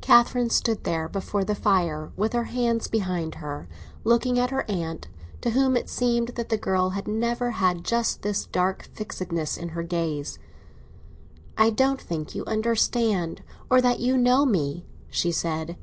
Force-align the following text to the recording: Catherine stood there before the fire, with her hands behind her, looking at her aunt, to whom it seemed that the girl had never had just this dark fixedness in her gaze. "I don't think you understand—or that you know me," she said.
Catherine 0.00 0.48
stood 0.50 0.84
there 0.84 1.08
before 1.08 1.42
the 1.42 1.56
fire, 1.56 2.12
with 2.16 2.34
her 2.34 2.44
hands 2.44 2.86
behind 2.86 3.34
her, 3.42 3.66
looking 4.04 4.38
at 4.38 4.50
her 4.50 4.64
aunt, 4.70 5.08
to 5.40 5.50
whom 5.50 5.76
it 5.76 5.88
seemed 5.90 6.28
that 6.36 6.50
the 6.50 6.56
girl 6.56 6.90
had 6.90 7.08
never 7.08 7.50
had 7.50 7.84
just 7.84 8.22
this 8.22 8.46
dark 8.46 8.88
fixedness 8.92 9.56
in 9.56 9.70
her 9.70 9.82
gaze. 9.82 10.38
"I 11.58 11.70
don't 11.70 12.00
think 12.00 12.32
you 12.32 12.44
understand—or 12.44 13.80
that 13.80 13.98
you 13.98 14.16
know 14.16 14.46
me," 14.46 14.86
she 15.10 15.32
said. 15.32 15.76